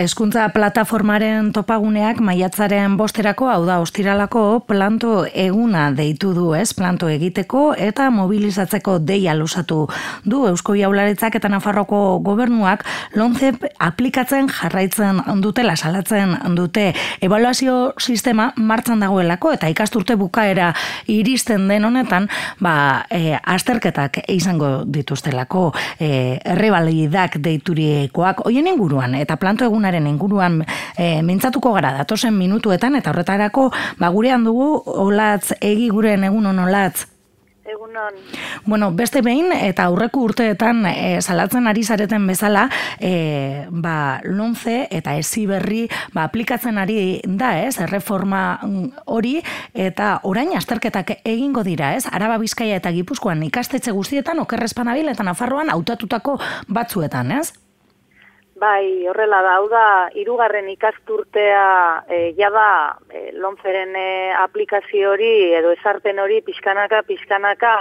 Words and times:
Eskuntza 0.00 0.46
plataformaren 0.54 1.50
topaguneak 1.52 2.22
maiatzaren 2.24 2.94
bosterako, 2.96 3.50
hau 3.52 3.66
da, 3.68 3.74
ostiralako 3.84 4.62
planto 4.64 5.26
eguna 5.28 5.90
deitu 5.92 6.30
du, 6.32 6.46
ez? 6.56 6.70
Planto 6.72 7.10
egiteko 7.12 7.74
eta 7.76 8.06
mobilizatzeko 8.14 8.94
deia 9.04 9.34
lusatu 9.36 9.82
du. 10.24 10.46
Eusko 10.48 10.72
Jaularitzak 10.78 11.36
eta 11.36 11.50
Nafarroko 11.52 11.98
gobernuak 12.24 12.86
lonze 13.12 13.50
aplikatzen 13.76 14.48
jarraitzen 14.48 15.20
dutela, 15.44 15.74
salatzen 15.76 16.32
dute. 16.56 16.94
Evaluazio 17.20 17.92
sistema 18.00 18.54
martzan 18.56 19.04
dagoelako 19.04 19.52
eta 19.58 19.68
ikasturte 19.68 20.16
bukaera 20.16 20.70
iristen 21.12 21.68
den 21.68 21.84
honetan, 21.90 22.30
ba, 22.56 23.04
e, 23.12 23.36
azterketak 23.36 24.22
izango 24.32 24.72
dituztelako 24.88 25.68
e, 25.98 26.40
errebalidak 26.56 27.36
deituriekoak, 27.44 28.46
hoien 28.48 28.72
inguruan, 28.72 29.20
eta 29.20 29.36
planto 29.36 29.68
egun 29.68 29.89
egunaren 29.90 30.06
inguruan 30.06 30.64
e, 30.96 31.22
mintzatuko 31.22 31.72
gara 31.74 31.92
datosen 31.98 32.36
minutuetan 32.38 32.96
eta 32.96 33.10
horretarako 33.10 33.70
ba 33.98 34.08
gurean 34.08 34.44
dugu 34.44 34.82
olatz 34.86 35.52
egi 35.60 35.88
guren 35.90 36.24
egun 36.24 36.46
on 36.46 36.58
olatz 36.58 37.06
Egunon. 37.70 38.16
Bueno, 38.66 38.88
beste 38.98 39.20
behin 39.22 39.52
eta 39.52 39.84
aurreko 39.86 40.24
urteetan 40.26 40.80
e, 40.90 41.20
salatzen 41.22 41.68
ari 41.70 41.84
zareten 41.84 42.26
bezala, 42.26 42.64
e, 42.98 43.66
ba, 43.70 44.18
lonze 44.24 44.88
eta 44.90 45.14
ezi 45.14 45.44
berri 45.46 45.84
ba, 46.10 46.24
aplikatzen 46.24 46.80
ari 46.82 47.20
da, 47.22 47.52
ez, 47.62 47.76
erreforma 47.78 48.58
mm, 48.64 49.06
hori, 49.06 49.36
eta 49.74 50.16
orain 50.26 50.50
azterketak 50.58 51.20
egingo 51.22 51.62
dira, 51.62 51.94
ez, 51.94 52.08
Araba 52.10 52.40
Bizkaia 52.42 52.80
eta 52.80 52.90
Gipuzkoan 52.90 53.44
ikastetxe 53.46 53.94
guztietan, 53.94 54.42
okerrezpanabil 54.42 55.12
eta 55.12 55.22
Nafarroan 55.22 55.70
autatutako 55.70 56.40
batzuetan, 56.66 57.38
ez? 57.38 57.52
Bai, 58.60 59.08
horrela 59.08 59.38
da, 59.40 59.54
hau 59.56 59.68
da, 59.72 59.84
irugarren 60.20 60.66
ikasturtea 60.68 62.04
e, 62.12 62.18
jada 62.36 62.98
e, 63.08 63.30
lonferen 63.32 63.94
e, 63.96 64.08
aplikazio 64.36 65.14
hori 65.14 65.54
edo 65.56 65.70
esarpen 65.72 66.20
hori 66.20 66.42
pixkanaka, 66.44 67.00
pixkanaka 67.08 67.72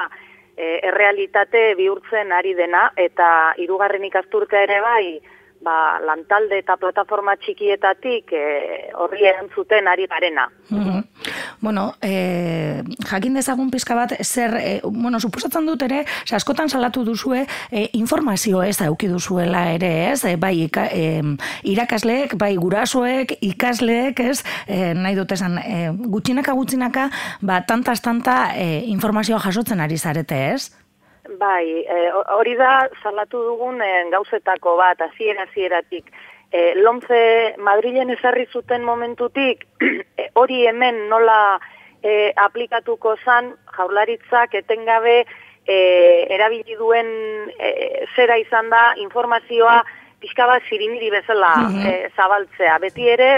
e, 0.55 0.79
errealitate 0.87 1.73
bihurtzen 1.75 2.31
ari 2.31 2.55
dena 2.55 2.85
eta 2.95 3.27
irugarren 3.59 4.07
ikasturtea 4.07 4.63
ere 4.69 4.79
bai, 4.85 5.03
ba, 5.67 5.99
lantalde 5.99 6.61
eta 6.63 6.79
plataforma 6.79 7.35
txikietatik 7.43 8.31
e, 8.31 8.45
horri 8.95 9.27
erantzuten 9.33 9.91
ari 9.91 10.07
garena. 10.07 10.47
Mm 10.71 10.87
Bueno, 11.61 11.93
e, 12.01 12.83
jakin 13.09 13.33
dezagun 13.35 13.69
pizka 13.71 13.95
bat, 13.95 14.13
zer, 14.23 14.55
e, 14.55 14.79
bueno, 14.83 15.19
suposatzen 15.19 15.65
dut 15.67 15.81
ere, 15.83 16.05
askotan 16.31 16.69
salatu 16.69 17.03
duzue, 17.03 17.45
e, 17.71 17.89
informazio 17.99 18.63
ez 18.63 18.79
auki 18.81 19.09
duzuela 19.11 19.65
ere, 19.73 20.11
ez, 20.11 20.23
e, 20.23 20.37
bai, 20.39 20.53
ika, 20.69 20.87
e, 20.87 21.21
irakasleek, 21.67 22.37
bai, 22.39 22.55
gurasoek, 22.55 23.35
ikasleek, 23.41 24.23
ez, 24.23 24.43
e, 24.67 24.93
nahi 24.95 25.19
dut 25.19 25.35
esan, 25.35 25.59
e, 25.59 25.89
gutxinaka, 25.91 26.55
gutxinaka, 26.55 27.09
ba, 27.41 27.59
tantaz, 27.67 27.99
tanta 28.01 28.55
e, 28.55 28.85
informazioa 28.95 29.41
jasotzen 29.43 29.83
ari 29.83 29.97
zarete, 29.97 30.39
ez? 30.53 30.71
Bai, 31.37 31.83
e, 31.83 32.09
hori 32.33 32.55
da 32.57 32.87
salatu 33.03 33.43
dugun 33.51 33.83
e, 33.83 33.91
gauzetako 34.11 34.77
bat, 34.79 35.01
hasiera 35.01 35.43
hasieratik. 35.43 36.07
E, 36.49 36.73
Lomze 36.79 37.55
Madrilen 37.61 38.09
ezarri 38.09 38.47
zuten 38.49 38.83
momentutik, 38.83 39.67
hori 40.35 40.65
hemen 40.67 41.07
nola 41.09 41.59
e, 42.03 42.31
aplikatuko 42.35 43.15
zan, 43.25 43.53
jaularitzak 43.77 44.55
etengabe 44.61 45.23
e, 45.67 45.77
erabili 46.35 46.77
duen 46.79 47.09
e, 47.57 47.71
zera 48.15 48.37
izan 48.37 48.69
da 48.69 48.93
informazioa 48.97 49.81
pixka 50.19 50.47
bat 50.47 50.65
zirimiri 50.69 51.11
bezala 51.13 51.55
mm 51.63 52.15
zabaltzea. 52.17 52.77
Beti 52.83 53.07
ere, 53.07 53.29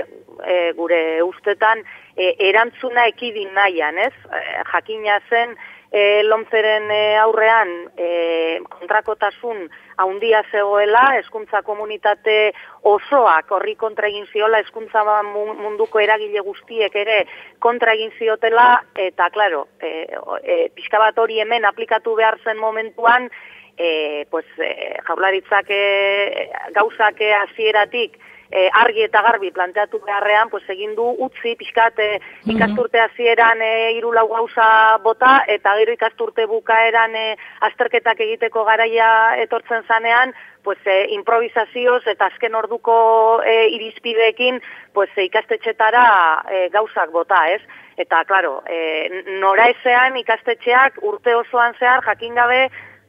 e, 0.47 0.71
gure 0.77 1.21
ustetan, 1.21 1.83
e, 2.15 2.33
erantzuna 2.49 3.05
ekidin 3.11 3.51
nahian, 3.53 3.97
ez? 3.97 4.13
E, 4.33 4.41
jakina 4.71 5.19
zen, 5.29 5.53
e, 5.91 6.23
lomzeren 6.23 6.89
e, 6.89 7.17
aurrean 7.19 7.69
e, 7.97 8.59
kontrakotasun 8.71 9.67
haundia 9.99 10.41
zegoela, 10.51 11.17
eskuntza 11.19 11.61
komunitate 11.67 12.53
osoak 12.87 13.51
horri 13.51 13.75
kontra 13.75 14.07
egin 14.07 14.25
ziola, 14.31 14.61
eskuntza 14.63 15.03
munduko 15.27 15.99
eragile 15.99 16.41
guztiek 16.47 16.95
ere 16.95 17.25
kontra 17.59 17.93
egin 17.99 18.15
ziotela, 18.17 18.81
eta 18.95 19.29
klaro, 19.35 19.67
e, 19.83 20.07
e, 20.41 20.59
pixka 20.75 20.99
bat 21.03 21.19
hori 21.19 21.43
hemen 21.43 21.67
aplikatu 21.67 22.15
behar 22.15 22.39
zen 22.43 22.57
momentuan, 22.57 23.29
e, 23.77 24.25
pues, 24.31 24.47
e, 24.57 24.97
jaularitzak 25.07 25.69
e, 25.69 26.49
gauzak 26.73 27.19
hasieratik 27.43 28.17
e, 28.51 28.69
argi 28.73 29.05
eta 29.07 29.21
garbi 29.23 29.51
planteatu 29.51 29.99
beharrean, 30.05 30.49
pues 30.49 30.63
egin 30.69 30.93
du 30.95 31.07
utzi 31.25 31.55
pixkat 31.59 31.99
e, 31.99 32.09
ikasturte 32.53 32.99
hasieran 32.99 33.61
e, 33.63 33.71
hiru 33.97 34.11
lau 34.13 34.27
gauza 34.29 34.97
bota 35.03 35.41
eta 35.47 35.75
gero 35.79 35.95
ikasturte 35.95 36.45
bukaeran 36.51 37.15
e, 37.15 37.25
azterketak 37.69 38.19
egiteko 38.27 38.65
garaia 38.67 39.11
etortzen 39.45 39.87
zanean, 39.87 40.35
pues 40.63 40.79
e, 40.85 41.05
improvisazioz 41.15 42.03
eta 42.07 42.27
azken 42.27 42.55
orduko 42.55 43.41
e, 43.45 43.69
irizpideekin 43.77 44.61
pues 44.93 45.09
e, 45.15 45.25
ikastetxetara 45.29 46.05
e, 46.51 46.67
gauzak 46.73 47.11
bota, 47.11 47.47
ez? 47.49 47.61
Eta 47.97 48.23
claro, 48.25 48.61
e, 48.67 49.23
nora 49.39 49.67
ezean 49.71 50.15
ikastetxeak 50.17 51.01
urte 51.05 51.35
osoan 51.35 51.75
zehar 51.79 52.03
jakin 52.05 52.35
gabe 52.35 52.63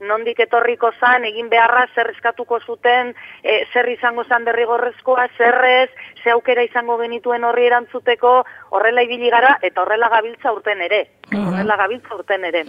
nondik 0.09 0.41
etorriko 0.45 0.91
zan, 1.01 1.25
egin 1.25 1.49
beharra, 1.53 1.87
zer 1.95 2.11
eskatuko 2.13 2.59
zuten, 2.61 3.15
e, 3.43 3.63
zer 3.73 3.89
izango 3.93 4.25
zan 4.25 4.45
derrigorrezkoa, 4.45 5.29
zerrez, 5.39 5.91
ze 6.23 6.31
aukera 6.31 6.63
izango 6.67 6.99
genituen 6.99 7.45
horri 7.45 7.67
erantzuteko, 7.71 8.35
horrela 8.71 9.03
ibili 9.07 9.31
gara, 9.31 9.57
eta 9.63 9.83
horrela 9.83 10.09
gabiltza 10.13 10.53
urten 10.53 10.81
ere. 10.83 11.03
Mhm. 11.31 11.49
Horrela 11.49 11.77
gabiltza 11.77 12.15
urten 12.15 12.45
ere. 12.45 12.65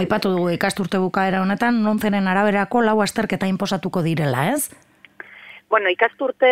Aipatu 0.00 0.34
dugu 0.36 0.50
ikasturte 0.56 0.98
bukaera 0.98 1.42
honetan, 1.42 1.82
nontzenen 1.82 2.28
araberako 2.28 2.82
lau 2.82 3.00
asterketa 3.02 3.46
inposatuko 3.46 4.02
direla, 4.02 4.50
ez? 4.54 4.70
Bueno, 5.70 5.86
ikasturte 5.88 6.48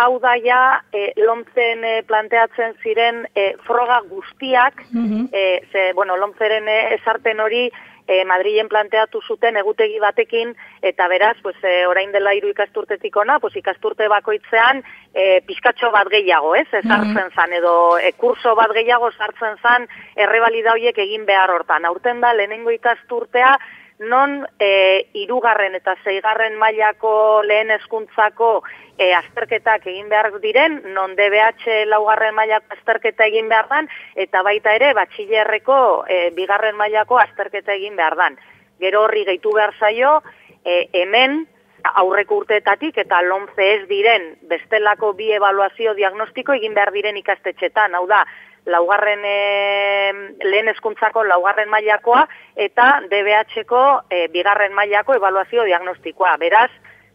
hau 0.00 0.14
da 0.22 0.38
ja, 0.40 0.80
e, 0.88 1.10
lomtzen 1.20 1.82
e, 1.84 1.98
planteatzen 2.08 2.72
ziren 2.80 3.26
e, 3.36 3.50
froga 3.66 4.00
guztiak, 4.08 4.86
mm 4.90 5.26
ze, 5.72 5.92
bueno, 5.92 6.16
lomtzeren 6.16 6.68
e, 6.68 6.94
esarten 6.94 7.40
hori, 7.40 7.66
e, 8.06 8.24
Madrilen 8.24 8.68
planteatu 8.68 9.20
zuten 9.26 9.56
egutegi 9.56 9.98
batekin 10.00 10.54
eta 10.82 11.08
beraz 11.08 11.36
pues 11.42 11.56
e, 11.62 11.86
orain 11.86 12.12
dela 12.12 12.34
hiru 12.34 12.50
ikasturtetik 12.52 13.16
ona 13.16 13.38
pues 13.40 13.56
ikasturte 13.56 14.08
bakoitzean 14.08 14.82
e, 15.14 15.40
pizkatxo 15.46 15.90
bat 15.94 16.10
gehiago, 16.12 16.54
ez? 16.54 16.68
Ezartzen 16.72 17.14
mm 17.14 17.32
zan 17.34 17.52
edo 17.56 17.98
e, 17.98 18.12
kurso 18.12 18.54
bat 18.54 18.70
gehiago 18.76 19.10
sartzen 19.12 19.56
zan 19.62 19.88
errebalida 20.14 20.74
hoiek 20.76 20.98
egin 20.98 21.24
behar 21.26 21.50
hortan. 21.50 21.84
Aurten 21.84 22.20
da 22.20 22.34
lehenengo 22.34 22.70
ikasturtea 22.70 23.56
non 23.98 24.46
e, 24.58 25.06
irugarren 25.14 25.74
eta 25.78 25.94
zeigarren 26.04 26.56
mailako 26.58 27.42
lehen 27.46 27.70
hezkuntzako 27.70 28.64
e, 28.98 29.12
azterketak 29.14 29.86
egin 29.86 30.08
behar 30.08 30.32
diren, 30.42 30.80
non 30.94 31.14
DBH 31.14 31.86
laugarren 31.86 32.34
mailako 32.34 32.74
azterketa 32.74 33.26
egin 33.30 33.48
behar 33.48 33.68
dan, 33.70 33.88
eta 34.14 34.42
baita 34.42 34.74
ere 34.74 34.92
batxillerreko 34.98 35.78
e, 36.08 36.30
bigarren 36.34 36.76
mailako 36.76 37.18
azterketa 37.22 37.74
egin 37.74 37.96
behar 37.96 38.16
dan. 38.18 38.38
Gero 38.82 39.04
horri 39.06 39.24
gehitu 39.24 39.54
behar 39.54 39.74
zaio, 39.78 40.20
e, 40.64 40.88
hemen 40.92 41.44
aurreko 41.84 42.40
urteetatik 42.42 42.98
eta 42.98 43.20
lomze 43.22 43.66
ez 43.74 43.84
diren 43.88 44.34
bestelako 44.48 45.12
bi 45.18 45.30
evaluazio 45.36 45.94
diagnostiko 45.94 46.56
egin 46.56 46.74
behar 46.74 46.92
diren 46.92 47.16
ikastetxetan, 47.20 47.94
hau 47.94 48.06
da, 48.08 48.24
laugarren 48.66 49.24
e, 49.28 50.12
lehen 50.44 50.68
eskuntzako 50.72 51.24
laugarren 51.28 51.68
mailakoa 51.68 52.24
eta 52.56 53.00
DBH-ko 53.10 53.82
e, 54.08 54.26
bigarren 54.32 54.72
mailako 54.72 55.18
evaluazio 55.18 55.66
diagnostikoa. 55.68 56.36
Beraz, 56.40 56.70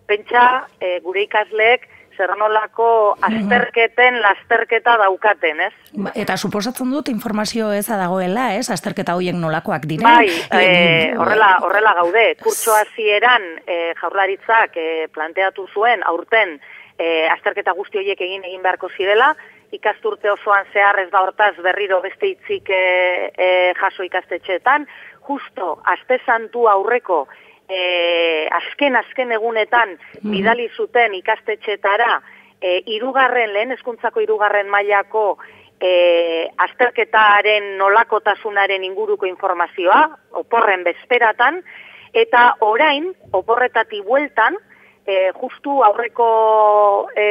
pentsa 0.08 0.68
e, 0.80 1.00
gure 1.06 1.26
ikasleek 1.26 1.88
zer 2.20 2.36
nolako 2.38 3.16
azterketen 3.24 4.20
lasterketa 4.20 4.98
daukaten, 5.00 5.62
ez? 5.70 5.74
Ba, 5.96 6.12
eta 6.20 6.36
suposatzen 6.38 6.92
dut 6.92 7.12
informazio 7.12 7.72
eza 7.76 7.98
dagoela, 8.00 8.50
ez? 8.60 8.68
Azterketa 8.76 9.16
hoiek 9.16 9.38
nolakoak 9.40 9.88
diren? 9.90 10.08
Bai, 10.08 10.28
e, 10.60 11.14
horrela, 11.16 11.54
horrela 11.64 11.96
gaude. 12.02 12.26
Kurtso 12.44 12.76
hasieran 12.76 13.48
e, 13.64 13.80
jaurlaritzak 14.02 14.76
e, 14.76 14.90
planteatu 15.16 15.70
zuen 15.74 16.04
aurten 16.12 16.58
e, 17.00 17.28
azterketa 17.32 17.74
guzti 17.78 18.02
horiek 18.02 18.28
egin 18.28 18.44
egin 18.44 18.66
beharko 18.66 18.92
zirela, 18.98 19.34
ikasturte 19.72 20.32
osoan 20.34 20.66
zehar 20.74 20.98
ez 21.00 21.10
da 21.14 21.22
hortaz 21.24 21.54
berriro 21.64 22.02
beste 22.04 22.34
hitzik 22.34 22.72
e, 22.74 22.82
e, 23.32 23.50
jaso 23.80 24.04
ikastetxeetan, 24.04 24.88
justo 25.30 25.78
aste 25.86 26.20
santu 26.26 26.68
aurreko 26.68 27.28
e, 27.70 28.48
azken 28.52 28.96
azken 28.96 29.32
egunetan 29.32 29.96
mm. 30.22 30.32
bidali 30.32 30.70
zuten 30.76 31.14
ikastetxeetara 31.22 32.20
e, 32.62 32.82
irugarren 32.98 33.54
lehen 33.54 33.72
hezkuntzako 33.76 34.24
irugarren 34.26 34.70
mailako 34.70 35.38
e, 35.80 35.92
azterketaren 36.58 37.78
nolakotasunaren 37.80 38.84
inguruko 38.84 39.28
informazioa, 39.30 40.02
oporren 40.42 40.84
bezperatan, 40.84 41.62
eta 42.14 42.56
orain, 42.66 43.12
oporretati 43.32 44.02
bueltan, 44.06 44.58
e, 45.06 45.30
justu 45.40 45.82
aurreko 45.86 46.30
e, 47.16 47.28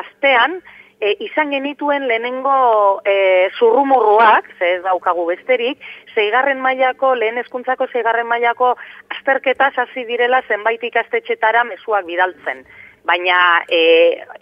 astean, 0.00 0.60
e, 1.00 1.16
izan 1.20 1.50
genituen 1.50 2.06
lehenengo 2.08 3.00
e, 3.04 3.50
zurrumurruak, 3.58 4.48
ze 4.58 4.76
ez 4.76 4.82
daukagu 4.84 5.26
besterik, 5.28 5.82
zeigarren 6.14 6.60
mailako, 6.60 7.14
lehen 7.14 7.38
eskuntzako 7.38 7.88
zeigarren 7.92 8.26
mailako 8.26 8.74
azterketa 9.16 9.70
hasi 9.76 10.04
direla 10.08 10.42
zenbait 10.48 10.82
ikastetxetara 10.84 11.64
mezuak 11.64 12.06
bidaltzen. 12.06 12.64
Baina 13.06 13.62
e, 13.70 13.80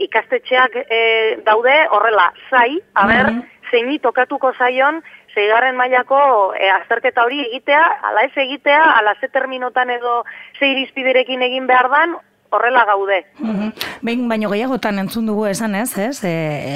ikastetxeak 0.06 0.78
e, 0.88 1.00
daude 1.44 1.74
horrela, 1.90 2.30
zai, 2.50 2.80
haber, 2.94 3.30
mm 3.30 3.42
-hmm. 3.72 4.00
tokatuko 4.00 4.52
zaion, 4.52 5.02
zeigarren 5.34 5.76
mailako 5.76 6.54
e, 6.54 6.70
azterketa 6.70 7.24
hori 7.24 7.40
egitea, 7.40 7.82
ala 8.02 8.22
ez 8.22 8.36
egitea, 8.36 8.82
ala 8.98 9.14
ze 9.20 9.28
terminotan 9.28 9.90
edo 9.90 10.24
ze 10.58 10.66
irizpiderekin 10.66 11.42
egin 11.42 11.66
behar 11.66 11.90
dan, 11.90 12.16
horrela 12.56 12.84
gaude. 12.84 13.24
Mm 13.38 13.72
Behin 14.04 14.26
baino 14.28 14.50
gehiagotan 14.52 14.98
entzun 15.00 15.24
dugu 15.30 15.46
esan 15.48 15.74
ez, 15.78 15.96
ez? 15.96 16.18
E, 16.28 16.32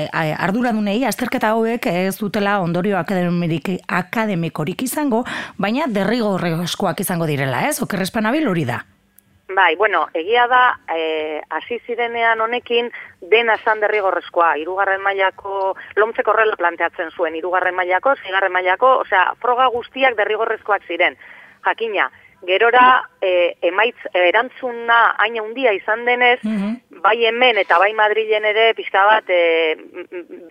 e, 0.08 0.22
arduradunei 0.32 1.02
azterketa 1.04 1.50
hauek 1.52 1.84
ez 1.90 2.16
dutela 2.16 2.54
ondorio 2.64 2.96
akademikorik 2.96 4.82
izango, 4.86 5.24
baina 5.60 5.90
derrigorrezkoak 5.92 7.02
izango 7.04 7.28
direla, 7.28 7.66
ez? 7.68 7.82
Okerrespan 7.84 8.30
abil 8.30 8.48
hori 8.48 8.64
da. 8.64 8.78
Bai, 9.48 9.76
bueno, 9.76 10.06
egia 10.12 10.46
da, 10.46 10.78
e, 10.92 11.40
hasi 11.48 11.78
zirenean 11.86 12.40
honekin, 12.44 12.90
dena 13.32 13.54
esan 13.56 13.80
derrigorrezkoa, 13.80 14.50
irugarren 14.60 15.00
mailako, 15.00 15.74
lomtzeko 15.96 16.34
horrela 16.34 16.56
planteatzen 16.60 17.08
zuen, 17.16 17.36
irugarren 17.36 17.76
mailako, 17.76 18.12
zigarren 18.24 18.52
mailako, 18.52 18.90
osea, 19.06 19.24
froga 19.40 19.70
guztiak 19.72 20.16
derrigorrezkoak 20.20 20.84
ziren. 20.84 21.16
Jakina, 21.64 22.10
gerora 22.46 23.08
e, 23.20 23.56
emaitz 23.62 23.96
erantzuna 24.14 24.98
hain 25.18 25.38
handia 25.40 25.72
izan 25.74 26.04
denez, 26.06 26.38
mhm. 26.44 26.76
bai 27.02 27.16
hemen 27.26 27.58
eta 27.58 27.78
bai 27.78 27.92
Madrilen 27.94 28.44
ere 28.44 28.72
pixka 28.78 29.04
bat 29.06 29.30
e, 29.30 29.74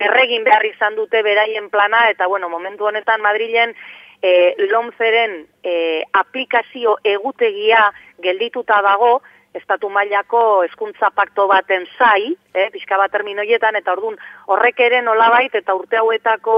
berregin 0.00 0.44
behar 0.44 0.66
izan 0.68 0.96
dute 0.96 1.22
beraien 1.22 1.70
plana, 1.70 2.08
eta 2.10 2.26
bueno, 2.26 2.48
momentu 2.48 2.88
honetan 2.88 3.22
Madrilen 3.22 3.74
e, 4.22 4.54
lomzeren 4.70 5.46
e, 5.62 6.04
aplikazio 6.12 6.98
egutegia 7.04 7.90
geldituta 8.22 8.82
dago, 8.82 9.22
estatu 9.54 9.88
mailako 9.90 10.62
hezkuntza 10.64 11.10
pakto 11.14 11.46
baten 11.48 11.86
zai, 11.98 12.34
eh, 12.54 12.68
pixka 12.72 12.98
bat 13.00 13.12
terminoietan, 13.12 13.76
eta 13.76 13.92
ordun 13.92 14.16
horrek 14.46 14.80
ere 14.80 15.02
nolabait, 15.02 15.54
eta 15.54 15.74
urte 15.74 15.96
hauetako 15.96 16.56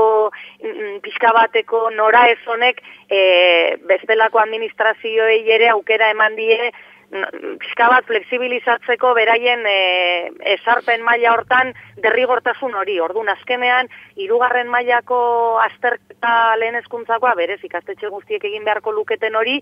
mm, 0.63 0.71
mm, 0.71 1.01
pixka 1.05 1.33
bateko 1.33 1.91
nora 1.91 2.27
ez 2.31 2.41
honek, 2.47 2.83
e, 3.09 3.77
bestelako 3.87 4.39
administrazioei 4.39 5.43
ere 5.51 5.69
aukera 5.71 6.11
eman 6.11 6.37
die, 6.37 6.73
pixka 7.11 7.89
bat 7.91 8.07
fleksibilizatzeko 8.07 9.13
beraien 9.19 9.65
e, 9.67 10.31
esarpen 10.55 11.03
maila 11.03 11.33
hortan 11.35 11.73
derrigortasun 12.05 12.77
hori. 12.79 13.01
Ordun 13.03 13.29
azkenean, 13.33 13.91
hirugarren 14.17 14.71
mailako 14.71 15.19
azterketa 15.65 16.55
lehen 16.61 16.79
eskuntzakoa, 16.79 17.35
berez 17.35 17.59
ikastetxe 17.67 18.13
guztiek 18.15 18.47
egin 18.47 18.65
beharko 18.65 18.95
luketen 18.95 19.35
hori, 19.35 19.59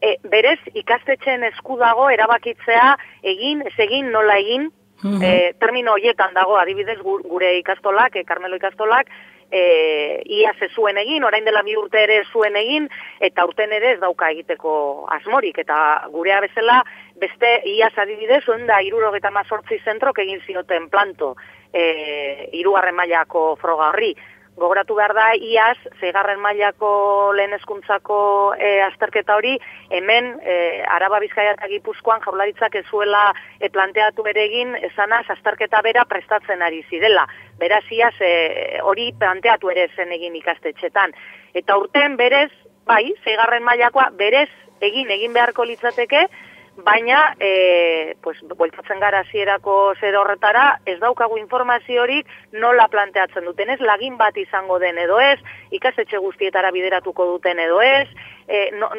e, 0.00 0.16
berez 0.30 0.58
ikastetxeen 0.74 1.44
esku 1.52 1.78
dago 1.80 2.08
erabakitzea 2.10 2.92
egin, 3.22 3.64
ez 3.66 3.74
egin, 3.88 4.12
nola 4.14 4.38
egin, 4.38 4.70
mm 5.02 5.26
termino 5.62 5.92
hoietan 5.94 6.32
dago 6.34 6.56
adibidez 6.58 6.98
gure 7.02 7.52
ikastolak, 7.60 8.16
e, 8.16 8.24
Carmelo 8.26 8.56
ikastolak, 8.58 9.06
e, 9.50 10.22
ia 10.26 10.52
ze 10.58 10.68
zuen 10.74 10.98
egin, 10.98 11.24
orain 11.24 11.44
dela 11.44 11.62
bi 11.62 11.76
urte 11.76 12.02
ere 12.02 12.22
zuen 12.32 12.56
egin, 12.56 12.88
eta 13.20 13.44
urten 13.46 13.72
ere 13.72 13.92
ez 13.94 14.00
dauka 14.00 14.30
egiteko 14.34 15.06
asmorik, 15.14 15.58
eta 15.58 16.08
gurea 16.12 16.40
bezala, 16.40 16.82
beste 17.16 17.52
ia 17.64 17.90
adibidez, 17.96 18.42
zuen 18.44 18.66
da, 18.66 18.80
irurogeta 18.82 19.30
mazortzi 19.30 19.80
zentrok 19.84 20.18
egin 20.18 20.40
zioten 20.46 20.88
planto, 20.90 21.36
e, 21.72 22.50
irugarren 22.58 22.96
mailako 22.96 23.56
froga 23.60 23.90
horri, 23.92 24.14
gogoratu 24.58 24.96
behar 24.98 25.14
da, 25.16 25.26
iaz, 25.34 25.76
zeigarren 26.00 26.40
mailako 26.42 26.90
lehen 27.36 27.54
eskuntzako 27.56 28.18
e, 28.58 28.72
azterketa 28.84 29.36
hori, 29.38 29.54
hemen, 29.94 30.34
e, 30.42 30.56
Araba 30.96 31.20
Bizkaia 31.22 31.54
eta 31.54 31.68
Gipuzkoan 31.70 32.22
jaularitzak 32.24 32.74
ezuela 32.82 33.32
e, 33.60 33.70
planteatu 33.70 34.26
ere 34.30 34.44
egin, 34.48 34.74
esanaz, 34.90 35.24
azterketa 35.36 35.82
bera 35.86 36.04
prestatzen 36.10 36.62
ari 36.62 36.82
zidela. 36.90 37.26
Beraz, 37.58 37.84
iaz, 37.94 38.14
e, 38.20 38.80
hori 38.82 39.12
planteatu 39.18 39.70
ere 39.74 39.88
zen 39.96 40.12
egin 40.18 40.36
ikastetxetan. 40.42 41.14
Eta 41.54 41.78
urten, 41.78 42.18
berez, 42.20 42.50
bai, 42.86 43.04
zeigarren 43.24 43.64
mailakoa, 43.64 44.10
berez, 44.18 44.50
egin, 44.80 45.10
egin 45.10 45.34
beharko 45.34 45.64
litzateke, 45.66 46.26
baina 46.84 47.34
e, 47.40 48.16
pues, 48.22 48.38
bueltatzen 48.56 49.00
gara 49.00 49.24
zierako 49.30 49.94
zer 50.00 50.16
horretara, 50.16 50.80
ez 50.86 50.98
daukagu 51.00 51.38
informaziorik 51.38 52.28
nola 52.52 52.88
planteatzen 52.88 53.44
duten 53.44 53.70
ez, 53.74 53.80
lagin 53.80 54.16
bat 54.16 54.36
izango 54.36 54.78
den 54.78 54.98
edo 54.98 55.18
ez, 55.20 55.38
ikasetxe 55.74 56.20
guztietara 56.22 56.70
bideratuko 56.74 57.26
duten 57.34 57.58
edo 57.58 57.80
ez, 57.82 58.08
e, 58.46 58.68
no, 58.78 58.90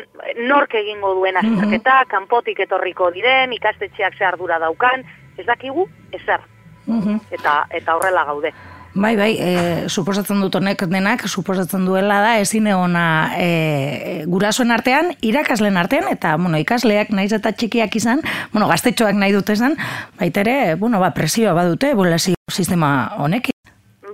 nork 0.44 0.76
egingo 0.76 1.14
duen 1.16 1.40
mhm. 1.40 1.56
azterketa, 1.56 2.04
kanpotik 2.12 2.60
etorriko 2.68 3.12
diren, 3.16 3.54
ikastetxeak 3.56 4.18
ze 4.18 4.26
ardura 4.26 4.60
daukan, 4.60 5.06
ez 5.38 5.46
dakigu, 5.48 5.88
ezer. 6.12 6.44
Mm 6.90 7.20
eta, 7.32 7.68
eta 7.70 7.96
horrela 7.96 8.24
gaude. 8.26 8.50
Bai, 8.94 9.16
bai, 9.16 9.36
e, 9.38 9.50
suposatzen 9.88 10.40
dut 10.42 10.56
honek 10.58 10.82
denak, 10.90 11.28
suposatzen 11.30 11.86
duela 11.86 12.20
da, 12.24 12.32
ezin 12.42 12.66
egona 12.72 13.04
e, 13.38 14.24
gurasoen 14.26 14.74
artean, 14.74 15.12
irakaslen 15.22 15.78
artean, 15.78 16.10
eta, 16.10 16.34
bueno, 16.42 16.58
ikasleak 16.58 17.14
naiz 17.14 17.30
eta 17.38 17.54
txikiak 17.54 17.96
izan, 17.96 18.24
bueno, 18.54 18.68
gaztetxoak 18.72 19.14
nahi 19.14 19.36
dute 19.36 19.54
izan, 19.54 19.78
baitere, 20.18 20.74
bueno, 20.82 21.00
ba, 21.00 21.14
presioa 21.14 21.54
badute, 21.54 21.94
bulazio 21.94 22.36
sistema 22.50 23.12
honek. 23.22 23.52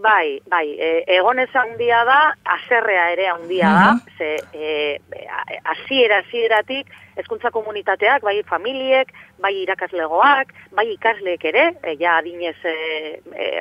Bai, 0.03 0.41
bai, 0.51 0.67
e, 0.75 0.91
egon 1.15 1.39
ez 1.39 1.49
handia 1.55 2.03
da, 2.05 2.19
aserrea 2.59 3.07
ere 3.15 3.31
handia 3.31 3.71
da, 3.71 3.89
ze, 4.19 4.35
e, 4.53 4.99
asiera, 5.71 6.19
asieratik, 6.19 6.91
hezkuntza 7.15 7.51
komunitateak, 7.51 8.23
bai 8.23 8.41
familiek, 8.49 9.11
bai 9.41 9.53
irakaslegoak, 9.63 10.53
bai 10.75 10.87
ikasleek 10.93 11.45
ere, 11.51 11.65
e, 11.83 11.95
ja 11.99 12.17
adinez, 12.19 12.57
e, 12.65 12.75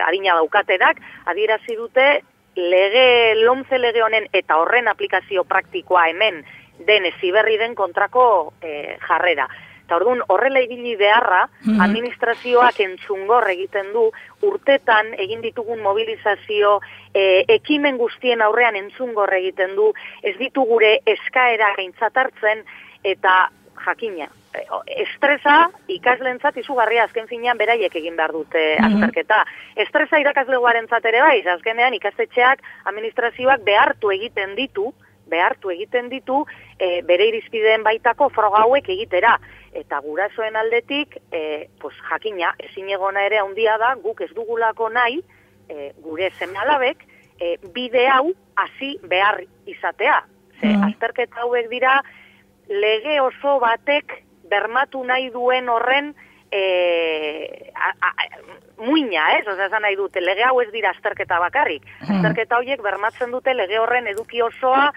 adina 0.06 0.36
daukatenak, 0.40 1.00
adierazi 1.30 1.76
dute 1.78 2.08
lege, 2.56 3.34
lomze 3.42 3.78
lege 3.78 4.02
honen 4.02 4.26
eta 4.32 4.58
horren 4.62 4.88
aplikazio 4.88 5.44
praktikoa 5.44 6.08
hemen 6.10 6.42
den 6.86 7.06
eziberri 7.06 7.58
den 7.58 7.74
kontrako 7.74 8.26
e, 8.62 8.96
jarrera. 9.06 9.48
Eta 9.84 9.98
orduan, 9.98 10.22
horrela 10.32 10.62
ibili 10.64 10.94
beharra, 10.96 11.42
mhm. 11.66 11.80
administrazioak 11.84 12.78
entzungor 12.80 13.44
egiten 13.52 13.90
du, 13.92 14.06
urtetan 14.48 15.12
egin 15.20 15.42
ditugun 15.44 15.82
mobilizazio, 15.84 16.78
e, 17.12 17.44
ekimen 17.58 17.98
guztien 18.00 18.40
aurrean 18.42 18.78
entzungor 18.80 19.32
egiten 19.36 19.76
du, 19.76 19.90
ez 20.22 20.38
ditu 20.40 20.64
gure 20.70 20.96
eskaera 21.04 21.74
gaintzatartzen, 21.76 22.64
eta 23.04 23.50
jakina. 23.84 24.28
Estresa 24.86 25.68
ikaslentzat 25.90 26.56
izugarria 26.62 27.04
azken 27.08 27.26
finean 27.26 27.58
beraiek 27.58 27.94
egin 27.98 28.16
behar 28.16 28.32
dute 28.32 28.62
mhm. 28.78 29.00
azterketa. 29.00 29.40
Estresa 29.86 30.20
irakaslegoaren 30.22 30.86
ere 31.10 31.22
bai, 31.22 31.42
azkenean 31.54 31.94
ikastetxeak 31.94 32.62
administrazioak 32.84 33.64
behartu 33.64 34.10
egiten 34.14 34.54
ditu, 34.54 34.92
behartu 35.26 35.70
egiten 35.70 36.08
ditu 36.08 36.44
e, 36.78 37.02
bere 37.02 37.28
irizpideen 37.28 37.82
baitako 37.82 38.28
froga 38.28 38.62
hauek 38.62 38.88
egitera. 38.88 39.38
Eta 39.74 39.98
gurasoen 40.00 40.56
aldetik, 40.56 41.16
e, 41.32 41.68
pues, 41.80 41.96
jakina, 42.10 42.54
ezin 42.58 42.90
egona 42.94 43.24
ere 43.26 43.40
handia 43.40 43.76
da, 43.78 43.94
guk 44.02 44.20
ez 44.20 44.30
dugulako 44.34 44.88
nahi, 44.88 45.18
e, 45.68 45.90
gure 46.04 46.30
semalabek, 46.38 47.02
e, 47.40 47.56
bide 47.74 48.06
hau 48.06 48.30
hasi 48.54 48.94
behar 49.02 49.42
izatea. 49.66 50.20
Ze, 50.60 50.68
mm. 50.68 50.84
azterketa 50.92 51.42
hauek 51.42 51.66
dira, 51.72 51.96
lege 52.68 53.20
oso 53.20 53.58
batek 53.60 54.22
bermatu 54.50 55.02
nahi 55.04 55.30
duen 55.30 55.68
horren 55.68 56.14
e, 56.50 57.72
a, 57.74 57.90
a, 58.00 58.12
muina, 58.78 59.32
ez? 59.38 59.46
Osa, 59.46 59.66
esan 59.66 59.82
nahi 59.82 59.96
dute, 59.98 60.22
lege 60.22 60.44
hau 60.46 60.60
ez 60.62 60.70
dira 60.72 60.92
azterketa 60.94 61.40
bakarrik. 61.42 61.86
Hmm. 62.04 62.18
Azterketa 62.18 62.60
horiek 62.60 62.82
bermatzen 62.82 63.34
dute 63.34 63.54
lege 63.54 63.78
horren 63.80 64.06
eduki 64.10 64.42
osoa 64.42 64.90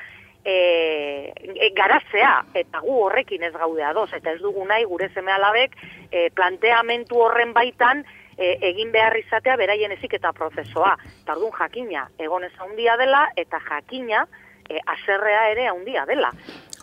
e, 0.44 1.34
e, 1.34 1.72
garazea, 1.78 2.36
eta 2.62 2.84
gu 2.86 3.00
horrekin 3.08 3.44
ez 3.44 3.54
gaude 3.56 3.84
adoz, 3.84 4.10
eta 4.14 4.36
ez 4.36 4.42
dugu 4.42 4.66
nahi 4.70 4.86
gure 4.86 5.10
zeme 5.14 5.34
alabek 5.34 5.76
e, 6.12 6.30
planteamentu 6.38 7.20
horren 7.26 7.54
baitan 7.58 8.06
e, 8.38 8.56
egin 8.70 8.94
behar 8.94 9.18
izatea 9.20 9.58
beraien 9.60 9.92
ezik 9.98 10.14
eta 10.20 10.34
prozesoa. 10.38 10.96
Tardun 11.26 11.52
jakina, 11.58 12.08
egon 12.20 12.46
ez 12.48 12.54
handia 12.62 12.98
dela, 13.02 13.28
eta 13.36 13.60
jakina, 13.66 14.28
e, 14.70 14.80
aserrea 14.86 15.50
ere 15.52 15.68
handia 15.68 16.06
dela. 16.06 16.32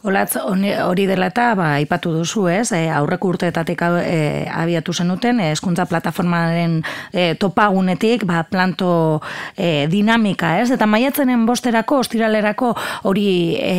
Olatz, 0.04 0.34
hori 0.36 1.06
dela 1.08 1.30
eta, 1.30 1.46
ba, 1.56 1.66
ipatu 1.80 2.10
duzu, 2.12 2.42
ez, 2.52 2.66
e, 2.76 2.90
aurreko 2.92 3.30
urteetatik 3.32 3.80
e, 4.02 4.16
abiatu 4.52 4.92
zenuten, 4.92 5.38
e, 5.40 5.46
eskuntza 5.54 5.86
plataformaren 5.88 6.74
e, 7.08 7.22
topagunetik, 7.40 8.26
ba, 8.28 8.42
planto 8.44 9.22
e, 9.56 9.86
dinamika, 9.88 10.58
ez, 10.60 10.66
eta 10.76 10.84
maiatzenen 10.84 11.46
bosterako, 11.48 12.02
ostiralerako 12.04 12.74
hori 13.08 13.24
e, 13.56 13.72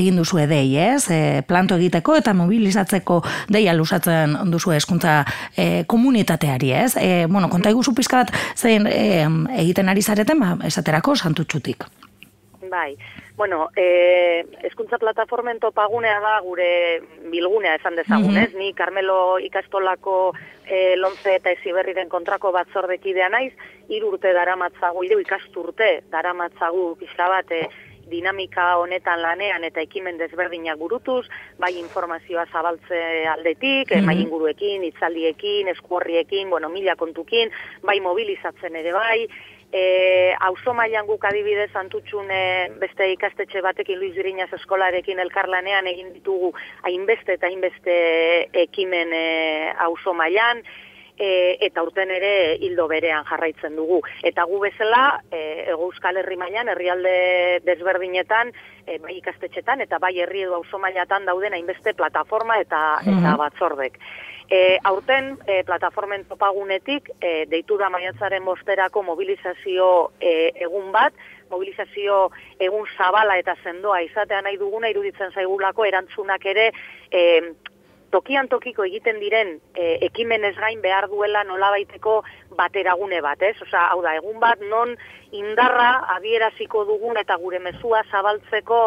egin 0.00 0.18
duzu 0.18 0.42
edei, 0.42 0.66
ez, 0.82 1.04
e, 1.14 1.20
planto 1.46 1.78
egiteko 1.78 2.18
eta 2.18 2.34
mobilizatzeko 2.34 3.20
deia 3.46 3.76
lusatzen 3.78 4.34
duzu 4.50 4.74
eskuntza 4.74 5.20
e, 5.54 5.84
komunitateari, 5.86 6.72
ez, 6.74 6.90
e, 6.98 7.12
bueno, 7.30 7.46
konta 7.54 7.70
iguzu 7.70 7.94
pizkat, 7.94 8.34
zein 8.58 8.90
e, 8.90 9.22
egiten 9.62 9.94
ari 9.94 10.02
zareten, 10.02 10.42
ba, 10.42 10.56
esaterako 10.66 11.14
santutxutik. 11.22 11.86
Bai, 12.66 12.96
bueno, 13.38 13.70
e, 13.76 14.44
eskuntza 14.66 14.98
plataformen 14.98 15.60
topagunea 15.62 16.18
da 16.20 16.34
gure 16.42 17.00
bilgunea 17.30 17.76
esan 17.78 17.94
dezagunez, 17.96 18.50
mm 18.52 18.58
Ni 18.58 18.72
Carmelo 18.74 19.38
ikastolako 19.38 20.34
e, 20.66 20.96
lontze 20.98 21.36
eta 21.38 21.52
eziberriren 21.54 22.08
kontrako 22.10 22.50
batzordekidea 22.52 23.28
naiz, 23.30 23.52
irurte 23.88 24.32
daramatzagu, 24.34 25.04
iru 25.06 25.20
ikasturte 25.22 26.02
daramatzagu 26.10 26.96
pixka 26.98 27.28
bat 27.30 27.52
e, 27.54 27.68
dinamika 28.10 28.72
honetan 28.80 29.22
lanean 29.22 29.64
eta 29.68 29.84
ekimen 29.84 30.18
desberdinak 30.18 30.78
burutuz, 30.80 31.26
bai 31.60 31.74
informazioa 31.78 32.46
zabaltze 32.50 33.26
aldetik, 33.28 33.92
mm 33.92 34.00
-hmm. 34.00 34.06
bai 34.06 34.16
inguruekin, 34.20 34.84
itzaldiekin, 34.84 35.68
eskuorriekin, 35.68 36.50
bueno, 36.50 36.68
mila 36.68 36.96
kontukin, 36.96 37.52
bai 37.82 38.00
mobilizatzen 38.00 38.76
ere 38.76 38.92
bai, 38.92 39.28
E, 39.72 40.32
auzo 40.40 40.72
mailan 40.72 41.06
guk 41.06 41.24
adibidez 41.28 41.70
antutxune 41.76 42.72
beste 42.80 43.10
ikastetxe 43.12 43.60
batekin 43.60 43.98
Luis 44.00 44.16
Iriñaz 44.16 44.48
eskolarekin 44.56 45.20
elkarlanean 45.20 45.86
egin 45.90 46.14
ditugu 46.14 46.54
hainbeste 46.88 47.36
eta 47.36 47.50
hainbeste 47.50 47.96
ekimen 48.64 49.12
e, 49.12 49.26
auzo 49.84 50.14
mailan 50.16 50.64
e, 51.18 51.58
eta 51.66 51.82
urten 51.82 52.10
ere 52.14 52.32
hildo 52.62 52.86
berean 52.88 53.26
jarraitzen 53.28 53.76
dugu. 53.76 54.00
Eta 54.22 54.46
gu 54.48 54.60
bezala, 54.62 55.20
e, 55.30 55.66
ego 55.74 55.90
euskal 55.90 56.20
herri 56.22 56.38
mailan, 56.40 56.70
herrialde 56.72 57.60
desberdinetan, 57.66 58.52
e, 58.86 58.98
bai 59.02 59.18
ikastetxetan 59.18 59.82
eta 59.84 59.98
bai 59.98 60.14
herri 60.22 60.46
edo 60.46 60.62
auzo 60.62 60.78
mailatan 60.78 61.26
dauden 61.28 61.58
hainbeste 61.58 61.94
plataforma 61.98 62.60
eta, 62.62 63.02
eta 63.04 63.36
batzordek. 63.40 63.98
E, 64.50 64.78
aurten, 64.82 65.36
e, 65.46 65.62
plataformen 65.68 66.24
topagunetik, 66.24 67.10
e, 67.20 67.44
deitu 67.52 67.76
da 67.76 67.90
maiatzaren 67.92 68.46
bosterako 68.48 69.02
mobilizazio 69.04 69.88
e, 70.20 70.52
egun 70.64 70.88
bat, 70.92 71.12
mobilizazio 71.50 72.30
egun 72.58 72.86
zabala 72.96 73.36
eta 73.40 73.54
sendoa 73.62 74.00
izatea 74.06 74.40
nahi 74.44 74.56
duguna 74.56 74.88
iruditzen 74.88 75.34
zaigulako 75.36 75.84
erantzunak 75.88 76.46
ere 76.48 76.70
e, 77.12 77.22
tokian 78.10 78.48
tokiko 78.48 78.84
egiten 78.88 79.20
diren 79.20 79.54
e, 79.76 79.98
ekimen 80.08 80.44
ez 80.48 80.54
gain 80.56 80.80
behar 80.80 81.08
duela 81.12 81.44
nolabaiteko 81.44 82.22
bateragune 82.56 83.20
bat, 83.24 83.42
ez? 83.42 83.56
Osa, 83.62 83.88
hau 83.92 84.00
da, 84.04 84.14
egun 84.16 84.38
bat 84.40 84.62
non 84.70 84.94
indarra 85.36 85.90
adieraziko 86.16 86.84
dugun 86.88 87.20
eta 87.20 87.36
gure 87.36 87.60
mezua 87.60 88.02
zabaltzeko 88.10 88.82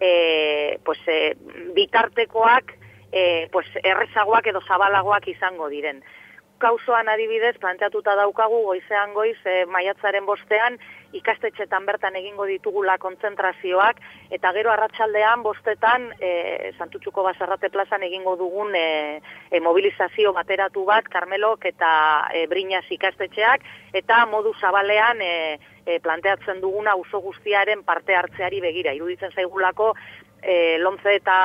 e, 0.00 0.78
pues, 0.84 1.00
e, 1.06 1.34
bitartekoak 1.76 2.78
e, 3.12 3.48
pues, 3.52 3.68
errezagoak 3.84 4.48
edo 4.50 4.64
zabalagoak 4.66 5.28
izango 5.28 5.68
diren. 5.68 6.02
Kauzoan 6.62 7.08
adibidez, 7.10 7.56
planteatuta 7.58 8.14
daukagu 8.14 8.60
goizean 8.68 9.14
goiz, 9.16 9.38
e, 9.44 9.64
maiatzaren 9.66 10.26
bostean, 10.26 10.76
ikastetxetan 11.18 11.84
bertan 11.88 12.14
egingo 12.20 12.46
ditugula 12.46 12.94
kontzentrazioak, 13.02 13.98
eta 14.30 14.52
gero 14.54 14.70
arratsaldean 14.70 15.42
bostetan, 15.42 16.06
e, 16.20 16.70
Santutxuko 16.78 17.24
Basarrate 17.26 17.68
plazan 17.74 18.06
egingo 18.06 18.36
dugun 18.38 18.76
e, 18.78 19.20
e, 19.50 19.60
mobilizazio 19.60 20.32
bateratu 20.38 20.86
bat, 20.88 21.10
Karmelok 21.10 21.66
eta 21.72 21.92
e, 22.32 22.46
Brinas 22.46 22.86
ikastetxeak, 22.94 23.66
eta 23.92 24.24
modu 24.30 24.54
zabalean 24.60 25.20
e, 25.20 25.34
e, 25.84 25.98
planteatzen 25.98 26.62
duguna 26.62 26.94
uso 26.96 27.20
guztiaren 27.20 27.82
parte 27.82 28.14
hartzeari 28.14 28.62
begira. 28.62 28.94
Iruditzen 28.94 29.34
zaigulako, 29.34 29.92
e, 30.42 30.78
lontze 30.78 31.14
eta 31.14 31.36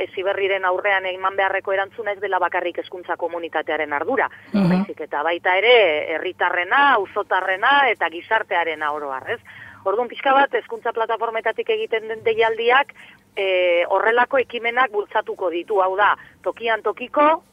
eziberriren 0.00 0.64
aurrean 0.64 1.06
eman 1.06 1.36
beharreko 1.36 1.74
erantzuna 1.76 2.16
ez 2.16 2.20
dela 2.20 2.40
bakarrik 2.42 2.80
hezkuntza 2.82 3.16
komunitatearen 3.20 3.92
ardura. 3.92 4.30
Uh 4.52 4.64
Baizik 4.70 5.00
eta 5.06 5.22
baita 5.22 5.56
ere 5.60 5.76
herritarrena, 6.16 6.94
auzotarrena 6.94 7.88
eta 7.92 8.08
gizartearena 8.10 8.92
oro 8.92 9.12
ez? 9.26 9.40
Orduan 9.84 10.08
pixka 10.08 10.32
bat 10.34 10.54
hezkuntza 10.54 10.92
plataformetatik 10.92 11.68
egiten 11.70 12.08
den 12.08 12.24
deialdiak 12.24 12.92
e, 13.36 13.84
horrelako 13.88 14.38
ekimenak 14.38 14.90
bultzatuko 14.90 15.50
ditu, 15.50 15.80
hau 15.80 15.94
da, 15.96 16.16
tokian 16.42 16.82
tokiko, 16.82 17.44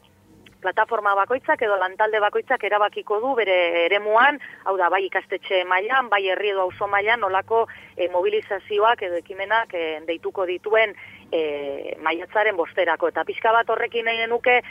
plataforma 0.63 1.13
bakoitzak 1.19 1.61
edo 1.65 1.77
lantalde 1.81 2.21
bakoitzak 2.23 2.63
erabakiko 2.63 3.19
du 3.23 3.33
bere 3.39 3.57
eremuan, 3.85 4.39
hau 4.65 4.77
da, 4.79 4.89
bai 4.93 5.03
ikastetxe 5.07 5.63
mailan, 5.69 6.09
bai 6.13 6.23
herri 6.31 6.53
edo 6.53 6.65
auzo 6.67 6.87
mailan, 6.91 7.21
nolako 7.25 7.65
e, 7.97 8.09
mobilizazioak 8.13 9.03
edo 9.09 9.19
ekimenak 9.21 9.75
e, 9.77 9.85
deituko 10.07 10.47
dituen 10.49 10.95
e, 11.31 11.43
maiatzaren 12.03 12.57
bosterako. 12.57 13.11
Eta 13.13 13.27
pixka 13.27 13.53
bat 13.55 13.69
horrekin 13.69 14.09
nahi 14.09 14.23
genuke, 14.23 14.61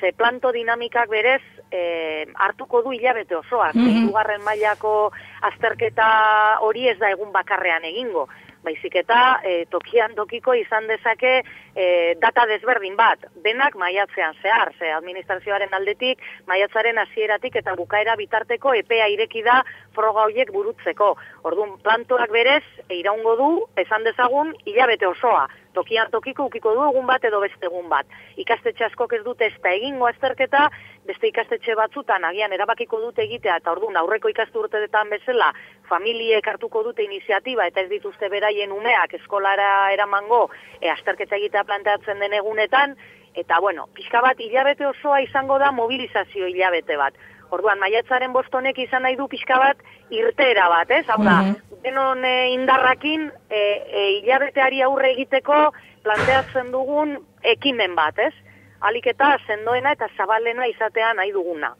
ze 0.00 0.12
planto 0.12 0.50
dinamikak 0.52 1.08
berez 1.08 1.42
e, 1.70 2.26
hartuko 2.34 2.82
du 2.82 2.92
hilabete 2.92 3.36
osoak. 3.36 3.74
Mm 3.74 4.08
-hmm. 4.08 4.42
mailako 4.44 5.12
azterketa 5.42 6.58
hori 6.60 6.88
ez 6.88 6.98
da 6.98 7.10
egun 7.10 7.32
bakarrean 7.32 7.84
egingo 7.84 8.28
baizik 8.66 8.98
eta 9.02 9.20
e, 9.46 9.64
tokian 9.70 10.14
tokiko 10.18 10.54
izan 10.58 10.88
dezake 10.90 11.32
e, 11.38 11.86
data 12.22 12.46
desberdin 12.50 12.96
bat, 12.98 13.22
denak 13.44 13.76
maiatzean 13.78 14.34
zehar, 14.42 14.72
ze 14.78 14.90
administrazioaren 14.96 15.74
aldetik, 15.78 16.22
maiatzaren 16.50 16.98
hasieratik 16.98 17.56
eta 17.62 17.76
bukaera 17.78 18.16
bitarteko 18.18 18.74
epea 18.82 19.08
ireki 19.14 19.44
da 19.46 19.60
froga 19.94 20.26
hoiek 20.26 20.52
burutzeko. 20.54 21.14
Orduan, 21.48 21.76
plantoak 21.84 22.32
berez, 22.34 22.64
iraungo 22.90 23.36
du, 23.40 23.50
esan 23.82 24.04
dezagun, 24.08 24.52
hilabete 24.66 25.08
osoa, 25.08 25.46
tokian 25.76 26.10
tokiko 26.12 26.48
ukiko 26.50 26.72
du 26.76 26.84
egun 26.88 27.06
bat 27.08 27.24
edo 27.28 27.40
beste 27.44 27.68
egun 27.68 27.88
bat. 27.92 28.08
Ikastetxe 28.40 28.88
askok 28.88 29.16
ez 29.18 29.22
dute 29.26 29.48
ez 29.50 29.56
da 29.62 29.74
egingo 29.76 30.08
azterketa, 30.08 30.68
beste 31.06 31.28
ikastetxe 31.30 31.74
batzutan 31.78 32.24
agian 32.24 32.52
erabakiko 32.52 33.00
dute 33.00 33.22
egitea 33.24 33.56
eta 33.60 33.72
orduan 33.72 33.96
aurreko 33.96 34.28
ikasturteetan 34.32 35.10
bezala 35.10 35.52
familiek 35.88 36.48
hartuko 36.48 36.82
dute 36.82 37.04
iniziatiba 37.04 37.66
eta 37.70 37.84
ez 37.84 37.90
dituzte 37.90 38.28
beraien 38.32 38.72
umeak 38.72 39.14
eskolara 39.20 39.92
eramango 39.94 40.48
e, 40.80 40.90
azterketa 40.90 41.36
egitea 41.36 41.64
planteatzen 41.64 42.18
den 42.18 42.34
egunetan, 42.40 42.96
eta 43.36 43.60
bueno, 43.60 43.86
pixka 43.94 44.22
bat 44.24 44.40
hilabete 44.40 44.86
osoa 44.86 45.20
izango 45.20 45.58
da 45.58 45.70
mobilizazio 45.72 46.48
hilabete 46.48 46.96
bat. 46.96 47.14
Orduan, 47.54 47.78
maiatzaren 47.78 48.32
bostonek 48.34 48.78
izan 48.82 49.04
nahi 49.06 49.14
du 49.16 49.28
pixka 49.30 49.58
bat 49.62 49.82
irtera 50.10 50.66
bat, 50.72 50.90
ez? 50.90 51.04
Hau 51.08 51.22
da, 51.22 51.40
mm 51.42 51.62
denon 51.86 52.24
e, 52.24 52.50
indarrakin 52.50 53.28
e, 53.46 53.58
e, 53.60 54.00
hilabeteari 54.16 54.80
aurre 54.82 55.12
egiteko 55.12 55.58
planteatzen 56.02 56.72
dugun 56.72 57.12
ekimen 57.46 57.94
bat, 57.94 58.18
ez? 58.18 58.32
Alik 58.80 59.06
eta 59.06 59.36
sendoena 59.46 59.92
eta 59.92 60.08
zabalena 60.16 60.66
izatea 60.66 61.12
nahi 61.14 61.32
duguna. 61.32 61.74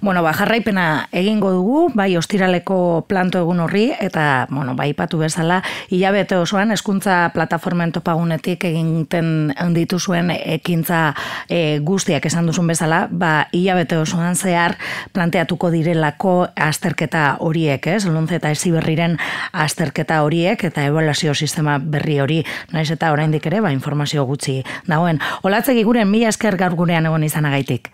Bueno, 0.00 0.22
ba, 0.24 0.32
jarraipena 0.34 1.08
egingo 1.14 1.52
dugu, 1.54 1.82
bai 1.94 2.16
ostiraleko 2.18 3.04
planto 3.06 3.38
egun 3.38 3.60
horri, 3.62 3.92
eta, 4.02 4.48
bueno, 4.50 4.74
bai 4.74 4.88
patu 4.98 5.20
bezala, 5.20 5.60
hilabete 5.94 6.34
osoan, 6.42 6.72
eskuntza 6.74 7.30
plataformen 7.34 7.92
topagunetik 7.94 8.66
eginten 8.66 9.54
handitu 9.62 10.00
zuen 10.00 10.32
ekintza 10.34 11.14
e, 11.46 11.78
guztiak 11.86 12.26
esan 12.26 12.50
duzun 12.50 12.66
bezala, 12.74 13.04
ba, 13.12 13.46
hilabete 13.54 14.00
osoan 14.02 14.34
zehar 14.34 14.74
planteatuko 15.14 15.70
direlako 15.70 16.34
azterketa 16.56 17.36
horiek, 17.38 17.86
ez? 17.94 18.02
Luntze 18.10 18.40
eta 18.42 18.50
eziberriren 18.50 19.18
azterketa 19.52 20.24
horiek, 20.26 20.66
eta 20.66 20.90
evaluazio 20.90 21.34
sistema 21.34 21.78
berri 21.78 22.18
hori, 22.18 22.42
naiz 22.74 22.90
eta 22.90 23.14
oraindik 23.14 23.46
ere, 23.46 23.62
ba, 23.62 23.70
informazio 23.70 24.26
gutxi 24.26 24.64
dagoen. 24.90 25.22
Olatzegi 25.46 25.86
guren, 25.86 26.10
mila 26.10 26.34
esker 26.34 26.58
gaur 26.58 26.74
gurean 26.74 27.06
egon 27.06 27.22
izanagaitik. 27.22 27.92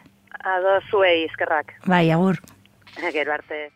Ado 0.48 0.80
zuei, 0.90 1.24
eskerrak. 1.24 1.74
Bai, 1.86 2.10
agur. 2.10 2.38
Gero 3.12 3.32
arte. 3.32 3.70